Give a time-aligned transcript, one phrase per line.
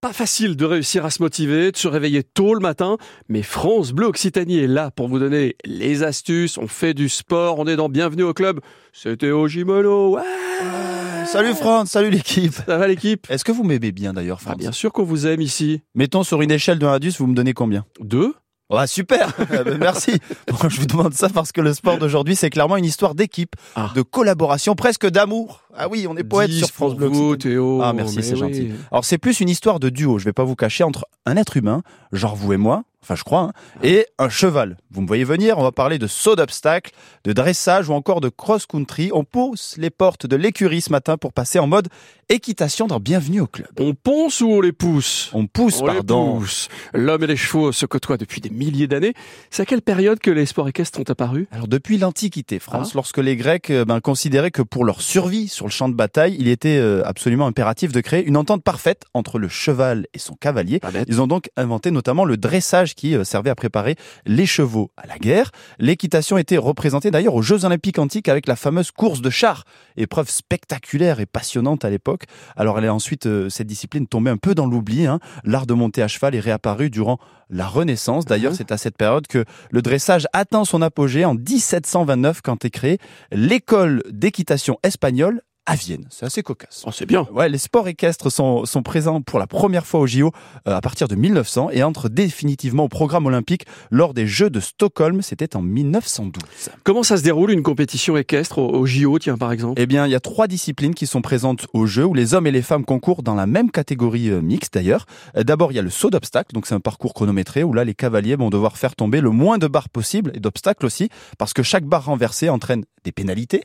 [0.00, 2.98] Pas facile de réussir à se motiver, de se réveiller tôt le matin,
[3.28, 6.56] mais France Bleu Occitanie est là pour vous donner les astuces.
[6.56, 8.60] On fait du sport, on est dans Bienvenue au club.
[8.92, 10.14] C'était au Gimolo.
[10.14, 10.22] Ouais
[11.26, 12.54] Salut France, salut l'équipe.
[12.64, 13.26] Ça va l'équipe?
[13.28, 15.80] Est-ce que vous m'aimez bien d'ailleurs, ah, France Bien sûr qu'on vous aime ici.
[15.96, 17.84] Mettons sur une échelle de 1 à 10, vous me donnez combien?
[17.98, 18.34] Deux
[18.70, 20.12] Ouais, super Ah ben, Merci
[20.46, 23.56] Bon, Je vous demande ça parce que le sport d'aujourd'hui, c'est clairement une histoire d'équipe,
[23.74, 23.90] Ah.
[23.96, 25.62] de collaboration, presque d'amour.
[25.78, 27.06] Ah oui, on est poète sur France Bleu.
[27.06, 27.36] vous.
[27.36, 27.80] Théo.
[27.82, 28.38] Ah, merci, c'est oui.
[28.38, 28.70] gentil.
[28.90, 31.56] Alors c'est plus une histoire de duo, je vais pas vous cacher, entre un être
[31.56, 33.52] humain, genre vous et moi, enfin je crois, hein,
[33.82, 34.76] et un cheval.
[34.90, 36.92] Vous me voyez venir, on va parler de saut d'obstacle,
[37.24, 39.10] de dressage ou encore de cross-country.
[39.12, 41.88] On pousse les portes de l'écurie ce matin pour passer en mode
[42.30, 43.68] équitation dans Bienvenue au club.
[43.78, 45.30] On ponce ou on les pousse?
[45.32, 46.42] On pousse, On les pardon.
[46.92, 49.14] L'homme et les chevaux se côtoient depuis des milliers d'années.
[49.50, 51.46] C'est à quelle période que les sports équestres ont apparu?
[51.52, 52.96] Alors depuis l'Antiquité, France, Ah.
[52.96, 56.36] lorsque les Grecs euh, ben, considéraient que pour leur survie sur le champ de bataille,
[56.38, 60.34] il était euh, absolument impératif de créer une entente parfaite entre le cheval et son
[60.34, 60.80] cavalier.
[61.08, 63.94] Ils ont donc inventé notamment le dressage qui euh, servait à préparer
[64.26, 65.50] les chevaux à la guerre.
[65.78, 69.64] L'équitation était représentée d'ailleurs aux Jeux Olympiques antiques avec la fameuse course de chars,
[69.96, 72.24] épreuve spectaculaire et passionnante à l'époque.
[72.56, 75.06] Alors elle est ensuite, euh, cette discipline tombée un peu dans l'oubli.
[75.06, 75.20] hein.
[75.44, 77.18] L'art de monter à cheval est réapparu durant
[77.50, 78.24] la Renaissance.
[78.26, 78.58] D'ailleurs, Mhm.
[78.58, 82.98] c'est à cette période que le dressage atteint son apogée en 1729 quand est créée
[83.32, 86.06] l'école d'équitation espagnole à Vienne.
[86.08, 86.82] C'est assez cocasse.
[86.86, 87.28] Oh, c'est bien.
[87.32, 90.32] Ouais, les sports équestres sont, sont présents pour la première fois au JO
[90.66, 94.60] euh, à partir de 1900 et entrent définitivement au programme olympique lors des Jeux de
[94.60, 95.20] Stockholm.
[95.20, 96.42] C'était en 1912.
[96.84, 99.78] Comment ça se déroule une compétition équestre au, au JO, tiens, par exemple?
[99.80, 102.46] Eh bien, il y a trois disciplines qui sont présentes au jeu où les hommes
[102.46, 105.04] et les femmes concourent dans la même catégorie euh, mixte d'ailleurs.
[105.36, 107.84] Euh, D'abord, il y a le saut d'obstacle, donc c'est un parcours chronométré où là
[107.84, 111.52] les cavaliers vont devoir faire tomber le moins de barres possible et d'obstacles aussi parce
[111.52, 113.62] que chaque barre renversée entraîne des pénalités.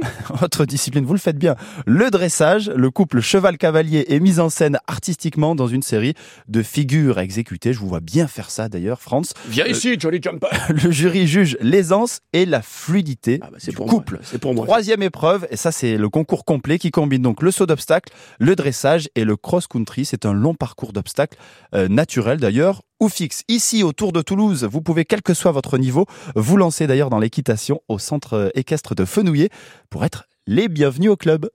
[0.42, 1.56] Autre discipline, vous le faites bien.
[1.86, 6.14] Le dressage, le couple cheval-cavalier est mis en scène artistiquement dans une série
[6.48, 7.72] de figures à exécuter.
[7.72, 9.34] Je vous vois bien faire ça d'ailleurs, France.
[9.48, 13.86] Viens ici, Jolly Jumper Le jury juge l'aisance et la fluidité ah bah, du pour
[13.86, 14.18] couple.
[14.22, 14.66] C'est pour moi.
[14.66, 18.56] Troisième épreuve, et ça c'est le concours complet qui combine donc le saut d'obstacle, le
[18.56, 20.04] dressage et le cross-country.
[20.04, 21.38] C'est un long parcours d'obstacles
[21.74, 23.42] euh, naturel d'ailleurs ou fixe.
[23.48, 27.10] Ici au Tour de Toulouse, vous pouvez, quel que soit votre niveau, vous lancer d'ailleurs
[27.10, 29.50] dans l'équitation au centre euh, équestre de Fenouillet
[29.90, 31.50] pour être les bienvenus au club.